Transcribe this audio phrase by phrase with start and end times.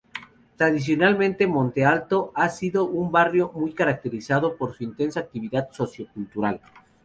[0.57, 6.59] Tradicionalmente, Monte Alto ha sido un barrio muy caracterizado por una intensa actividad sociocultural.